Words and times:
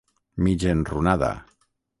Mig 0.47 0.65
enrunada. 0.71 1.31